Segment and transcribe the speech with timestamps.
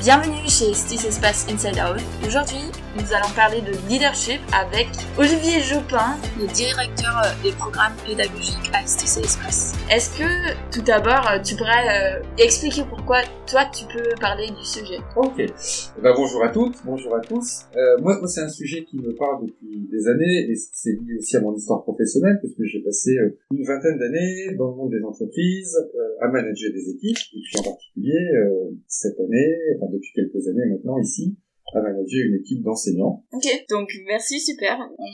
[0.00, 2.00] Bienvenue chez Stis Espace Inside Out.
[2.26, 8.84] Aujourd'hui, nous allons parler de leadership avec Olivier Jopin, le directeur des programmes pédagogiques à
[8.84, 9.74] Stis Espace.
[9.90, 10.26] Est-ce que,
[10.72, 14.98] tout d'abord, tu pourrais euh, expliquer pourquoi toi tu peux parler du sujet?
[15.16, 15.38] Ok.
[15.38, 17.66] Eh ben, bonjour à toutes, bonjour à tous.
[17.76, 21.36] Euh, moi, c'est un sujet qui me parle depuis des années et c'est lié aussi
[21.36, 24.90] à mon histoire professionnelle parce que j'ai passé euh, une vingtaine d'années dans le monde
[24.90, 29.92] des entreprises euh, à manager des équipes et puis en particulier euh, cette année, enfin
[29.92, 31.36] depuis quelques années maintenant ici,
[31.74, 33.24] à manager une équipe d'enseignants.
[33.32, 34.78] Ok, donc merci, super.
[34.98, 35.04] On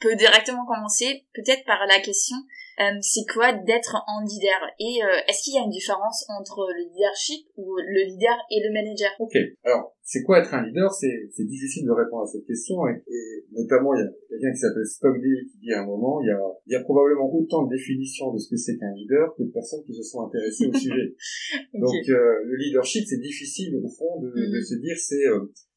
[0.00, 2.36] peut directement commencer peut-être par la question
[2.78, 4.60] euh, c'est quoi d'être un leader?
[4.78, 8.60] Et euh, est-ce qu'il y a une différence entre le leadership ou le leader et
[8.60, 9.08] le manager?
[9.18, 9.32] Ok,
[9.64, 10.92] alors c'est quoi être un leader?
[10.92, 14.60] C'est difficile de répondre à cette question et, et notamment il y a quelqu'un qui
[14.60, 17.64] s'appelle Stockdale qui dit à un moment il y a, il y a probablement autant
[17.64, 20.66] de définitions de ce que c'est qu'un leader que de personnes qui se sont intéressées
[20.68, 21.16] au sujet.
[21.80, 24.62] Donc euh, le leadership c'est difficile au fond de, de Mhm.
[24.62, 25.24] se dire c'est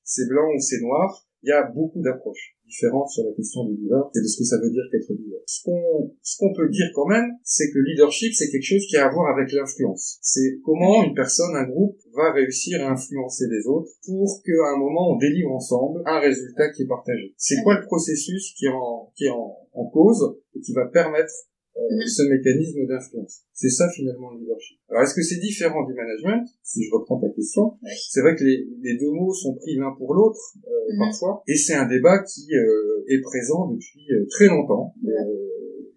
[0.09, 1.25] c'est blanc ou c'est noir.
[1.41, 4.43] Il y a beaucoup d'approches différentes sur la question du leader et de ce que
[4.43, 5.39] ça veut dire qu'être leader.
[5.45, 8.85] Ce qu'on ce qu'on peut dire quand même, c'est que le leadership c'est quelque chose
[8.89, 10.19] qui a à voir avec l'influence.
[10.21, 14.77] C'est comment une personne, un groupe va réussir à influencer les autres pour qu'à un
[14.77, 17.33] moment on délivre ensemble un résultat qui est partagé.
[17.37, 20.87] C'est quoi le processus qui est en qui est en, en cause et qui va
[20.87, 21.31] permettre
[21.80, 23.44] euh, ce mécanisme d'influence.
[23.53, 24.77] C'est ça finalement le leadership.
[24.89, 26.45] Alors est-ce que c'est différent du management?
[26.63, 27.91] Si je reprends ta question, Oui.
[28.09, 30.99] c'est vrai que les, les deux mots sont pris l'un pour l'autre euh, Mhm.
[30.99, 34.94] parfois, et c'est un débat qui euh, est présent depuis euh, très longtemps.
[35.05, 35.09] Euh,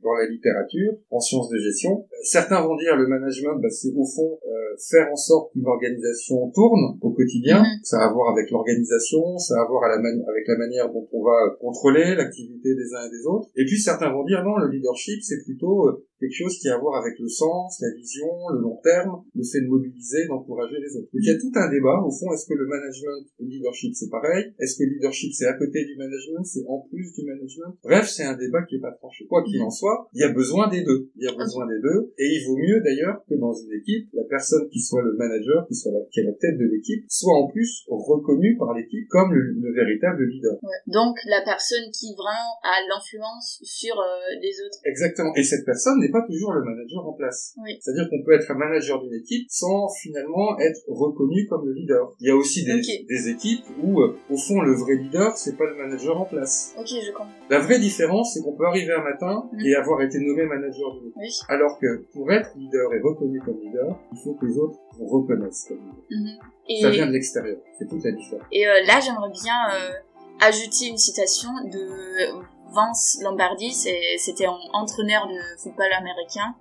[0.03, 2.05] dans la littérature, en sciences de gestion.
[2.25, 6.51] Certains vont dire le management, bah, c'est au fond euh, faire en sorte qu'une organisation
[6.51, 7.61] tourne au quotidien.
[7.61, 7.81] Mhm.
[7.83, 10.57] Ça a à voir avec l'organisation, ça a à voir à la mani- avec la
[10.57, 13.49] manière dont on va contrôler l'activité des uns et des autres.
[13.57, 16.79] Et puis certains vont dire non, le leadership, c'est plutôt euh, quelque chose qui a
[16.79, 20.79] à voir avec le sens, la vision, le long terme, le fait de mobiliser, d'encourager
[20.79, 21.11] les autres.
[21.11, 23.51] Donc il y a tout un débat, au fond, est-ce que le management et le
[23.51, 24.55] leadership c'est pareil?
[24.63, 27.75] Est-ce que le leadership c'est à côté du management, c'est en plus du management?
[27.83, 29.27] Bref, c'est un débat qui est pas tranché.
[29.27, 31.11] Quoi qu'il en soit, il y a besoin des deux.
[31.17, 34.09] Il y a besoin des deux, et il vaut mieux d'ailleurs que dans une équipe,
[34.15, 37.05] la personne qui soit le manager, qui soit la, qui est la tête de l'équipe,
[37.09, 40.55] soit en plus reconnue par l'équipe comme le, le véritable leader.
[40.63, 40.81] Ouais.
[40.87, 44.79] Donc la personne qui vraiment a l'influence sur euh, les autres.
[44.85, 45.35] Exactement.
[45.35, 47.55] Et cette personne n'est pas toujours le manager en place.
[47.65, 47.79] Oui.
[47.81, 52.13] C'est-à-dire qu'on peut être un manager d'une équipe sans finalement être reconnu comme le leader.
[52.21, 55.65] Il y a aussi des, équipes où, euh, au fond, le vrai leader, c'est pas
[55.65, 56.75] le manager en place.
[56.79, 57.33] Ok, je comprends.
[57.51, 59.61] La vraie différence, c'est qu'on peut arriver un matin Mhm.
[59.67, 61.17] et avoir été nommé manager d'une équipe.
[61.17, 61.29] Oui.
[61.49, 65.07] Alors que pour être leader et reconnu comme leader, il faut que les autres vous
[65.07, 66.05] reconnaissent comme leader.
[66.11, 66.39] Mhm.
[66.69, 67.59] Et, Ça vient de l'extérieur.
[67.79, 68.47] C'est toute la différence.
[68.53, 69.93] et euh, là, j'aimerais bien euh,
[70.41, 72.43] ajouter une citation de
[72.75, 73.73] Vince Lombardi,
[74.19, 76.55] c'était un entraîneur de football américain,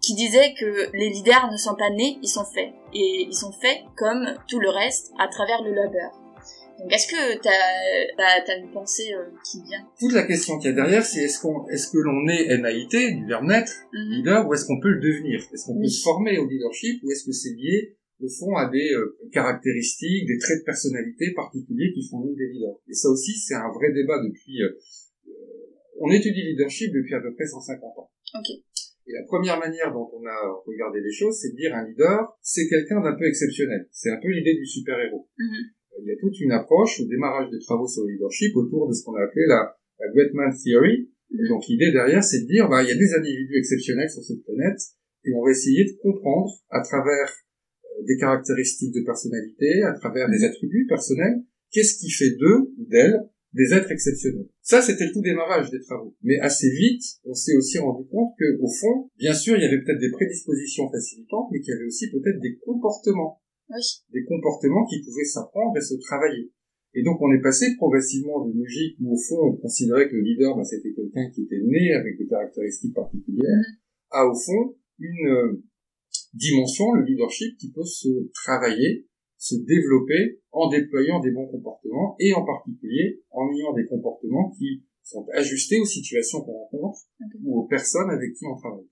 [0.00, 2.72] qui disait que les leaders ne sont pas nés, ils sont faits.
[2.94, 6.12] Et ils sont faits comme tout le reste à travers le labeur.
[6.78, 7.50] Donc est-ce que t'as
[8.22, 9.84] as, une pensée euh, qui vient?
[9.98, 13.16] Toute la question qu'il y a derrière, c'est est-ce qu'on, est-ce que l'on est NAIT,
[13.16, 14.10] du verbe naître, Mhm.
[14.12, 15.40] leader ou est-ce qu'on peut le devenir?
[15.52, 18.68] Est-ce qu'on peut se former au leadership ou est-ce que c'est lié au fond à
[18.70, 22.76] des euh, caractéristiques, des traits de personnalité particuliers qui font nous des leaders?
[22.88, 24.62] Et ça aussi, c'est un vrai débat depuis...
[24.62, 24.78] euh,
[26.00, 28.10] on étudie le leadership depuis à peu près 150 ans.
[28.34, 28.48] Ok.
[29.08, 32.36] Et la première manière dont on a regardé les choses, c'est de dire un leader,
[32.42, 33.88] c'est quelqu'un d'un peu exceptionnel.
[33.90, 35.28] C'est un peu l'idée du super-héros.
[35.38, 35.64] Mhm.
[36.00, 38.92] Il y a toute une approche au démarrage des travaux sur le leadership autour de
[38.92, 41.48] ce qu'on a appelé la, la Great Man Theory, Mhm.
[41.48, 44.42] donc l'idée derrière, c'est de dire, bah, il y a des individus exceptionnels sur cette
[44.44, 44.80] planète,
[45.24, 47.28] et on va essayer de comprendre à travers
[47.84, 52.86] euh, des caractéristiques de personnalité, à travers des attributs personnels, qu'est-ce qui fait d'eux ou
[52.88, 53.20] d'elles
[53.54, 54.48] des êtres exceptionnels.
[54.62, 56.14] Ça, c'était le tout démarrage des travaux.
[56.22, 59.66] Mais assez vite, on s'est aussi rendu compte que, au fond, bien sûr, il y
[59.66, 63.80] avait peut-être des prédispositions facilitantes, mais qu'il y avait aussi peut-être des comportements Oui.
[64.12, 66.52] des comportements qui pouvaient s'apprendre et se travailler.
[66.94, 70.22] Et donc on est passé progressivement d'une logique où au fond on considérait que le
[70.22, 73.76] leader bah, c'était quelqu'un qui était né avec des caractéristiques particulières, Mhm.
[74.10, 75.62] à au fond une euh,
[76.34, 79.06] dimension, le leadership, qui peut se travailler,
[79.38, 84.82] se développer en déployant des bons comportements et en particulier en ayant des comportements qui
[85.02, 86.98] sont ajustés aux situations qu'on rencontre
[87.42, 88.90] ou aux personnes avec qui on travaille.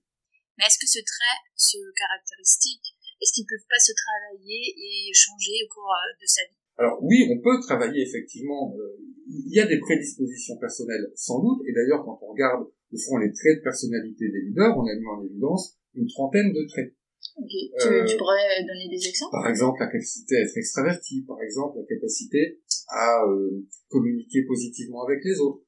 [0.57, 5.61] Mais est-ce que ce trait, ce caractéristique, est-ce qu'ils peuvent pas se travailler et changer
[5.65, 6.57] au cours euh, de sa vie?
[6.77, 8.73] Alors oui, on peut travailler effectivement.
[8.73, 8.97] euh,
[9.27, 13.17] il y a des prédispositions personnelles sans doute, et d'ailleurs quand on regarde au fond
[13.17, 16.93] les traits de personnalité des leaders, on a mis en évidence une trentaine de traits.
[17.39, 19.31] Euh, tu pourrais donner des exemples?
[19.31, 25.03] Par exemple, la capacité à être extraverti, par exemple, la capacité à euh, communiquer positivement
[25.05, 25.61] avec les autres.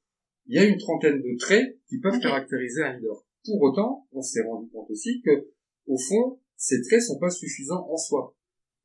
[0.46, 3.24] Il y a une trentaine de traits qui peuvent caractériser un leader.
[3.44, 5.48] Pour autant, on s'est rendu compte aussi que,
[5.86, 8.34] au fond, ces traits sont pas suffisants en soi.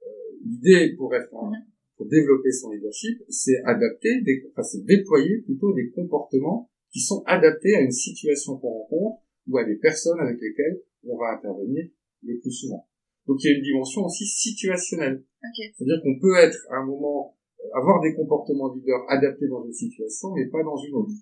[0.03, 0.05] Euh,
[0.45, 1.65] L'idée pour être un, Mhm.
[1.97, 7.23] pour développer son leadership, c'est adapter, des, enfin, c'est déployer plutôt des comportements qui sont
[7.25, 11.89] adaptés à une situation qu'on rencontre ou à des personnes avec lesquelles on va intervenir
[12.25, 12.87] le plus souvent.
[13.27, 15.23] Donc il y a une dimension aussi situationnelle.
[15.55, 19.73] C'est-à-dire qu'on peut être à un moment, euh, avoir des comportements leaders adaptés dans une
[19.73, 21.13] situation, mais pas dans une autre.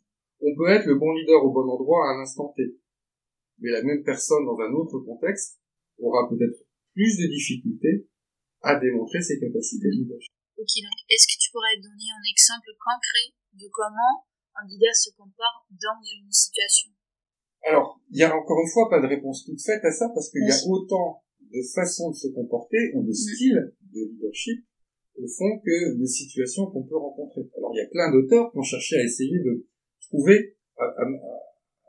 [0.42, 2.76] On peut être le bon leader au bon endroit à un instant T.
[3.60, 5.60] Mais la même personne dans un autre contexte
[6.00, 6.60] aura peut-être
[6.94, 8.08] plus de difficultés
[8.62, 10.32] à démontrer ses capacités de leadership.
[10.58, 14.24] Ok, donc est-ce que tu pourrais donner un exemple concret de comment
[14.56, 16.92] un leader se comporte dans une situation?
[17.64, 20.30] Alors, il y a encore une fois pas de réponse toute faite à ça parce
[20.30, 21.24] qu'il y a autant
[21.54, 23.14] de façons de se comporter ou de mm.
[23.14, 24.66] styles de leadership
[25.16, 27.42] au fond que de situations qu'on peut rencontrer.
[27.58, 29.66] Alors il y a plein d'auteurs qui ont cherché à essayer de
[30.02, 31.06] trouver, à,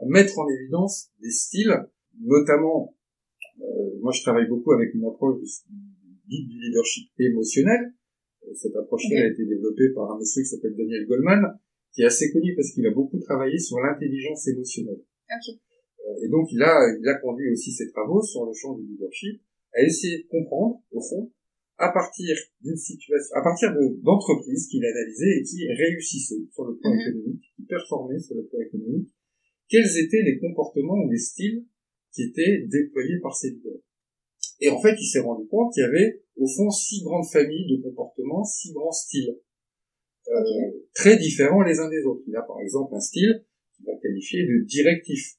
[0.06, 1.74] mettre en évidence des styles,
[2.20, 2.94] notamment,
[3.60, 5.40] euh, moi je travaille beaucoup avec une approche
[6.26, 7.94] dite du leadership émotionnel.
[8.46, 11.58] Euh, cette approche-là a été développée par un monsieur qui s'appelle Daniel Goldman,
[11.94, 15.00] qui est assez connu parce qu'il a beaucoup travaillé sur l'intelligence émotionnelle.
[15.30, 15.52] Euh,
[16.22, 19.40] et donc il a, il a conduit aussi ses travaux sur le champ du leadership
[19.72, 21.30] à essayer de comprendre, au fond,
[21.78, 26.92] à partir d'une situation, à partir d'entreprises qu'il analysait et qui réussissaient sur le plan
[26.92, 27.00] mhm.
[27.00, 29.08] économique, qui performaient sur le plan économique,
[29.68, 31.64] quels étaient les comportements ou les styles
[32.12, 33.80] qui étaient déployés par ces leaders.
[34.60, 37.76] Et en fait, il s'est rendu compte qu'il y avait, au fond, six grandes familles
[37.76, 39.36] de comportements, six grands styles,
[40.28, 42.22] euh, très différents les uns des autres.
[42.26, 43.44] Il a par exemple un style
[43.76, 45.34] qu'il va qualifier de directif.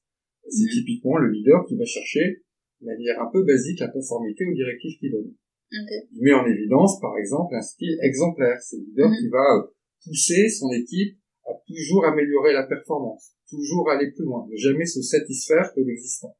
[0.50, 0.70] C'est mhm.
[0.74, 2.44] typiquement le leader qui va chercher
[2.82, 5.34] de manière un peu basique la conformité aux directives qu'il donne.
[5.72, 8.62] Il met en évidence, par exemple, un style exemplaire.
[8.62, 9.18] C'est le leader mhm.
[9.18, 9.64] qui va euh,
[10.04, 15.02] pousser son équipe à toujours améliorer la performance, toujours aller plus loin, ne jamais se
[15.02, 16.36] satisfaire de l'existant.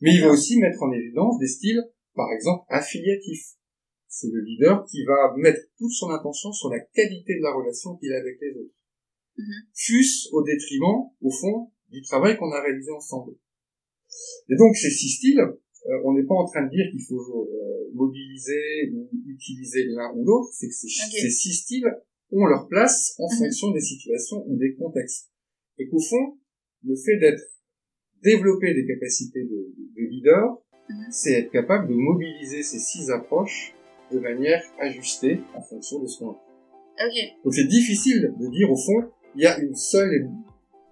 [0.00, 1.82] Mais il va aussi mettre en évidence des styles,
[2.14, 3.56] par exemple, affiliatifs.
[4.08, 7.96] C'est le leader qui va mettre toute son attention sur la qualité de la relation
[7.96, 8.74] qu'il a avec les autres.
[9.36, 9.42] Mm
[9.74, 13.34] Fût-ce au détriment, au fond, du travail qu'on a réalisé ensemble.
[14.48, 17.48] Et donc ces six styles, euh, on n'est pas en train de dire qu'il faut
[17.48, 21.90] euh, mobiliser ou utiliser l'un ou l'autre, c'est que ces, six styles
[22.32, 23.38] ont leur place en mhm.
[23.38, 25.30] fonction des situations ou des contextes.
[25.78, 26.38] Et qu'au fond,
[26.84, 27.42] le fait d'être
[28.22, 30.58] développer des capacités de, de leader,
[30.88, 31.06] mhm.
[31.10, 33.74] c'est être capable de mobiliser ces six approches
[34.12, 36.42] de manière ajustée en fonction de ce qu'on a.
[37.06, 37.32] Okay.
[37.44, 40.20] Donc c'est difficile de dire au fond, il y a une seule et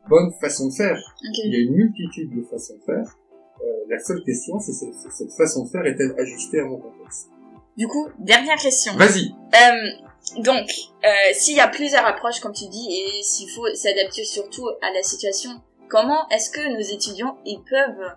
[0.09, 0.99] bonne façon de faire.
[1.23, 3.17] Il y a une multitude de façons de faire.
[3.61, 7.29] Euh, la seule question, c'est cette façon de faire est-elle ajustée à mon contexte?
[7.77, 8.95] Du coup, dernière question.
[8.95, 9.35] Vas-y.
[9.55, 10.69] Euh, donc,
[11.05, 14.93] euh, s'il y a plusieurs approches, comme tu dis, et s'il faut s'adapter surtout à
[14.93, 15.51] la situation,
[15.89, 18.15] comment est-ce que nos étudiants ils peuvent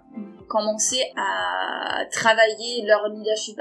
[0.48, 3.58] commencer à travailler leur leadership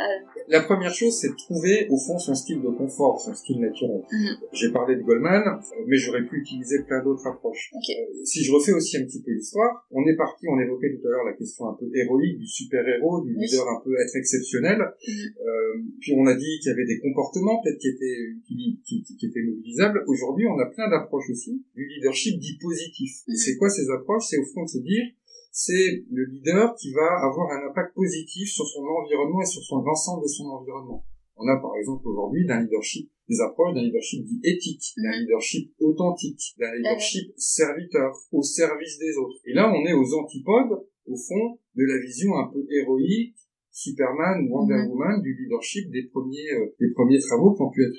[0.51, 4.03] La première chose, c'est de trouver au fond son style de confort, son style naturel.
[4.11, 4.37] Mhm.
[4.53, 5.45] J'ai parlé de Goldman,
[5.87, 7.71] mais j'aurais pu utiliser plein d'autres approches.
[7.73, 11.07] Euh, si je refais aussi un petit peu l'histoire, on est parti, on évoquait tout
[11.07, 14.79] à l'heure la question un peu héroïque du super-héros, du leader un peu être exceptionnel.
[14.79, 15.15] Mhm.
[15.39, 19.27] Euh, puis on a dit qu'il y avait des comportements peut-être qui étaient qui, qui,
[19.27, 20.03] étaient mobilisables.
[20.09, 23.23] Aujourd'hui, on a plein d'approches aussi du leadership dit positif.
[23.29, 23.35] Mhm.
[23.37, 24.25] C'est quoi ces approches?
[24.29, 25.05] C'est au fond de se dire
[25.51, 29.83] c'est le leader qui va avoir un impact positif sur son environnement et sur son
[29.83, 31.05] l'ensemble de son environnement.
[31.37, 35.21] On a par exemple aujourd'hui d'un leadership, des approches d'un leadership dit éthique, d'un mhm.
[35.23, 39.41] leadership authentique, d'un leadership serviteur, au service des autres.
[39.47, 43.37] Et là, on est aux antipodes, au fond, de la vision un peu héroïque,
[43.73, 44.91] Superman ou Wonder mhm.
[44.91, 47.97] Woman du leadership des premiers, euh, des premiers travaux qui ont pu être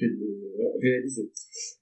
[0.79, 1.31] réalisés.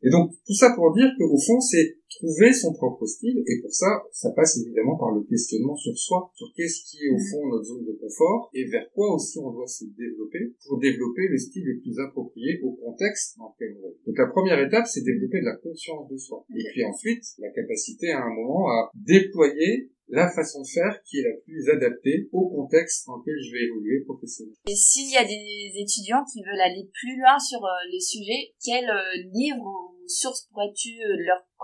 [0.01, 3.73] Et donc, tout ça pour dire qu'au fond, c'est trouver son propre style, et pour
[3.73, 7.47] ça, ça passe évidemment par le questionnement sur soi, sur qu'est-ce qui est au fond
[7.47, 11.37] notre zone de confort, et vers quoi aussi on doit se développer pour développer le
[11.37, 13.97] style le plus approprié au contexte dans lequel on est.
[14.05, 16.45] Donc la première étape, c'est développer de la conscience de soi.
[16.55, 21.19] Et puis ensuite, la capacité à un moment à déployer la façon de faire qui
[21.19, 24.57] est la plus adaptée au contexte dans lequel je vais évoluer professionnellement.
[24.67, 28.53] Et s'il y a des étudiants qui veulent aller plus loin sur euh, les sujets,
[28.63, 30.97] quel euh, livre ou source pourrais-tu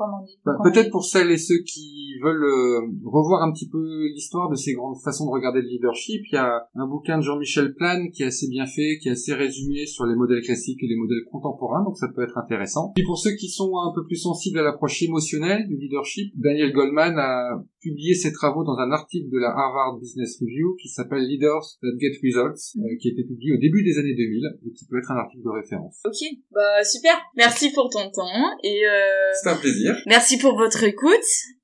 [0.01, 0.05] euh,
[0.45, 4.49] leur bah, peut-être pour celles et ceux qui veulent euh, revoir un petit peu l'histoire
[4.49, 7.73] de ces grandes façons de regarder le leadership, il y a un bouquin de Jean-Michel
[7.75, 10.87] Plane qui est assez bien fait, qui est assez résumé sur les modèles classiques et
[10.87, 12.93] les modèles contemporains, donc ça peut être intéressant.
[12.97, 16.71] Et pour ceux qui sont un peu plus sensibles à l'approche émotionnelle du leadership, Daniel
[16.73, 21.21] Goldman a publié ses travaux dans un article de la Harvard Business Review qui s'appelle
[21.21, 24.71] Leaders That Get Results, euh, qui a été publié au début des années 2000 et
[24.73, 26.01] qui peut être un article de référence.
[26.05, 26.17] Ok,
[26.51, 27.13] bah super.
[27.37, 29.29] Merci pour ton temps et euh...
[29.41, 29.84] c'est un plaisir.
[30.05, 31.11] Merci pour votre écoute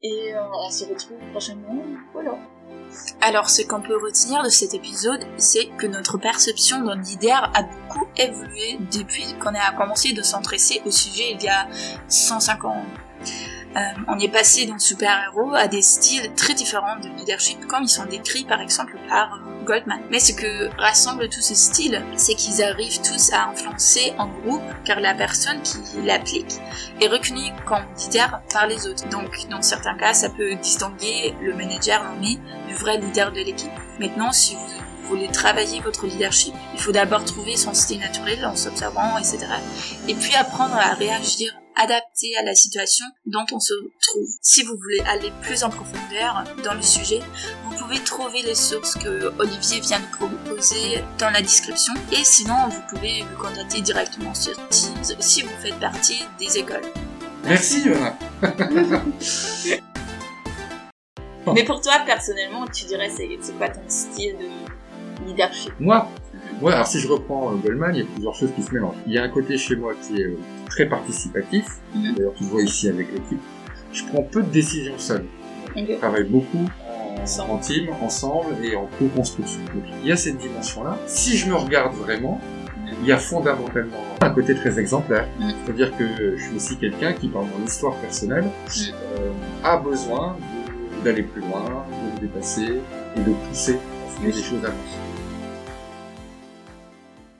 [0.01, 1.83] et euh, on se retrouve prochainement.
[2.13, 2.37] Voilà.
[3.21, 7.63] Alors, ce qu'on peut retenir de cet épisode, c'est que notre perception d'un leader a
[7.63, 11.67] beaucoup évolué depuis qu'on a commencé de s'intéresser au sujet il y a
[12.07, 12.83] 150 ans.
[13.75, 17.89] Euh, on est passé d'un super-héros à des styles très différents de leadership, comme ils
[17.89, 19.39] sont décrits par exemple par
[20.09, 24.63] Mais ce que rassemble tous ces styles, c'est qu'ils arrivent tous à influencer en groupe,
[24.85, 26.59] car la personne qui l'applique
[26.99, 29.07] est reconnue comme leader par les autres.
[29.09, 33.71] Donc, dans certains cas, ça peut distinguer le manager nommé du vrai leader de l'équipe.
[33.99, 38.55] Maintenant, si vous voulez travailler votre leadership, il faut d'abord trouver son style naturel en
[38.55, 39.39] s'observant, etc.
[40.07, 44.27] Et puis apprendre à réagir adapté à la situation dont on se trouve.
[44.41, 47.19] Si vous voulez aller plus en profondeur dans le sujet,
[47.65, 52.55] vous pouvez trouver les sources que Olivier vient de proposer dans la description et sinon
[52.69, 56.85] vous pouvez vous contacter directement sur Teams si vous faites partie des écoles.
[57.43, 58.17] Merci Johanna.
[61.53, 64.47] Mais pour toi personnellement, tu dirais c'est quoi ton style de
[65.25, 65.73] leadership?
[65.79, 66.07] Moi?
[66.61, 68.97] Ouais, alors si je reprends euh, Goldman, il y a plusieurs choses qui se mélangent.
[69.07, 70.37] Il y a un côté chez moi qui est euh,
[70.71, 73.41] très participatif, d'ailleurs tu vois ici avec l'équipe.
[73.91, 75.25] Je prends peu de décisions seul.
[75.75, 75.83] Ok.
[75.89, 76.65] Je travaille beaucoup
[77.39, 79.59] en, team, ensemble et en co-construction.
[79.73, 80.97] Donc il y a cette dimension-là.
[81.07, 82.39] Si je me regarde vraiment,
[83.01, 85.27] il y a fondamentalement un côté très exemplaire.
[85.39, 85.53] Mhm.
[85.65, 89.31] C'est-à-dire que je suis aussi quelqu'un qui, par mon histoire personnelle, euh,
[89.63, 90.37] a besoin
[91.03, 92.81] d'aller plus loin, de se dépasser
[93.17, 95.10] et de pousser à les choses avancent.